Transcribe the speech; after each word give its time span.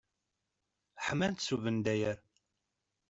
Ḥman-tt 1.05 1.45
s 1.47 1.53
ubendayer. 1.55 2.17